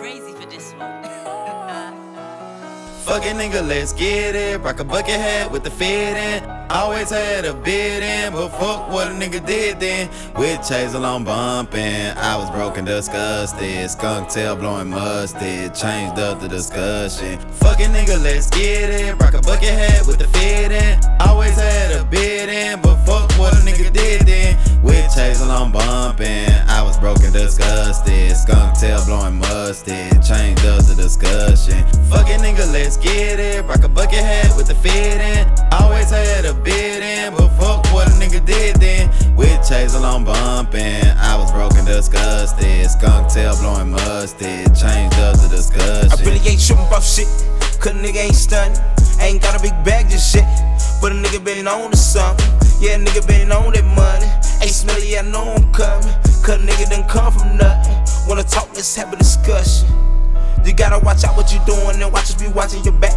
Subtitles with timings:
[0.00, 1.05] Crazy for this one.
[3.06, 4.60] Fucking nigga, let's get it.
[4.62, 6.42] Rock a bucket hat with the fit in.
[6.70, 10.10] Always had a bid in, but fuck what a nigga did then.
[10.36, 13.88] With Chaser on bumping, I was broken, disgusted.
[13.88, 17.38] Skunk tail blowing mustard, changed up the discussion.
[17.62, 19.14] Fucking nigga, let's get it.
[19.22, 21.00] Rock a bucket hat with the fit in.
[21.20, 21.35] Always
[28.34, 31.84] Skunk tail blowing mustard, changed up the discussion.
[32.10, 33.64] Fucking nigga, let's get it.
[33.64, 35.48] Rock a bucket hat with the fit in.
[35.72, 39.10] Always had a bid in, but fuck what a nigga did then.
[39.36, 42.90] With Chaser on bumping, I was broken, disgusted.
[42.90, 46.12] Skunk tail blowing mustard, changed up the discussion.
[46.12, 47.26] I really ain't tripping about shit,
[47.80, 48.78] cause a nigga ain't stunning.
[49.20, 50.44] Ain't got a big bag, just shit.
[51.00, 52.46] But a nigga been on to something.
[52.80, 54.28] Yeah, nigga been on that money.
[54.62, 56.12] Ain't smelly, I know I'm coming.
[56.44, 57.95] Cause a nigga done come from nothing.
[58.26, 59.86] Wanna talk, let's have a discussion.
[60.64, 63.14] You gotta watch out what you doing and watch us be watching your back.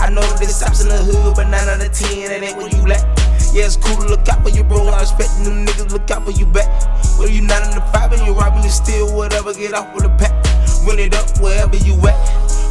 [0.00, 2.56] I know that there's stops in the hood, but 9 out of 10, that ain't
[2.56, 3.06] what you lack.
[3.54, 4.88] Yeah, it's cool to look out for your bro.
[4.88, 6.66] I expect them niggas look out for you back.
[7.14, 10.04] Well, you not in the five and you robbing and steal whatever, get off with
[10.04, 10.34] a pack.
[10.82, 12.18] Run it up wherever you at.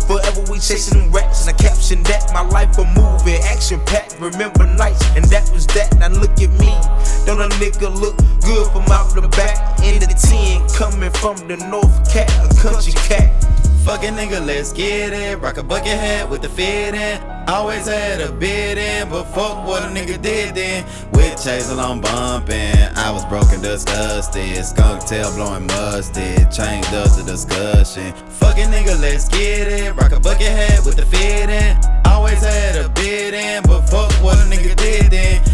[0.08, 2.34] Forever we chasing them rats, and I caption that.
[2.34, 4.20] My life a movie, action packed.
[4.20, 5.96] Remember nights, and that was that.
[6.00, 6.79] Now look at me.
[7.30, 9.80] Don't a nigga look good from out the back?
[9.84, 13.30] In the 10, coming from the North Cat, a country cat.
[13.86, 15.38] Fucking nigga, let's get it.
[15.38, 17.22] Rock a bucket hat with the fit in.
[17.48, 20.84] Always had a bid in, but fuck what a nigga did then.
[21.14, 24.66] With Chaser on bumping, I was broken, disgusted.
[24.66, 28.12] Skunk tail blowing mustard, changed up the discussion.
[28.42, 29.96] Fucking nigga, let's get it.
[29.96, 31.78] Rock a bucket hat with the fit in.
[32.08, 35.49] Always had a bid in, but fuck what a nigga did then.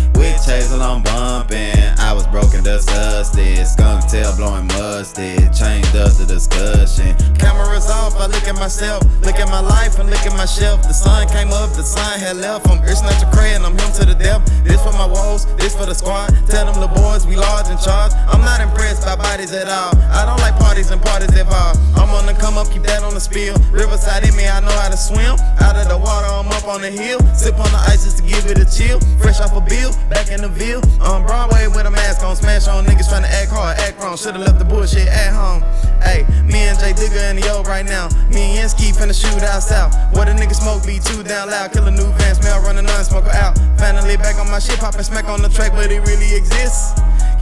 [0.46, 3.66] Chaser on bumping, I was broken, disgusted.
[3.66, 7.18] Skunk tail blowing mustard, changed up the discussion.
[7.34, 10.84] Cameras off, I look at myself, look at my life, and look at my shelf.
[10.84, 12.70] The sun came up, the sun had left.
[12.70, 14.46] I'm Earsnatcher Cray and I'm him to the depth.
[14.62, 16.30] This for my woes, this for the squad.
[16.46, 18.12] Tell them the boys we large in charge.
[18.30, 19.98] I'm not impressed by bodies at all.
[20.14, 21.74] I don't like parties and parties at all.
[21.98, 23.56] I'm on the come up, keep that on the spill.
[23.72, 25.42] Riverside in me, I know how to swim.
[25.66, 26.35] Out of the water, I'm
[26.76, 27.20] on the hill.
[27.34, 29.00] Sip on the ice just to give it a chill.
[29.24, 30.84] Fresh off a bill, back in the Ville.
[31.00, 34.18] On Broadway with a mask on, smash on niggas trying to act hard, act wrong.
[34.18, 35.64] Should've left the bullshit at home.
[36.04, 38.12] Hey, me and J Digga in the O right now.
[38.28, 39.96] Me and Ski finna shoot out south.
[40.14, 41.72] What a nigga smoke be too down loud.
[41.72, 43.56] Kill a new van, smell running on, smoke out.
[43.80, 46.92] Finally back on my shit, poppin' smack on the track, but it really exists.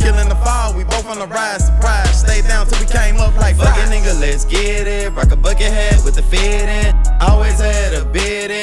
[0.03, 2.19] Killing the fall, we both on the rise, surprise.
[2.19, 5.11] Stay down till we came up like fucking nigga, let's get it.
[5.13, 6.91] Rock a bucket hat with the fit in.
[7.21, 8.62] Always had a bit in,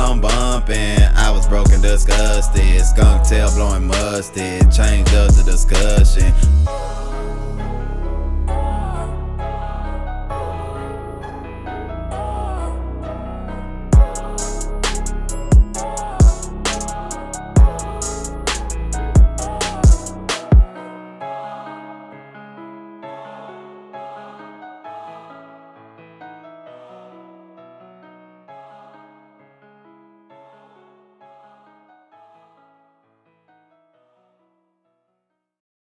[0.00, 2.84] On bumping, I was broken, disgusted.
[2.86, 6.32] Skunk tail blowing mustard, Change up the discussion.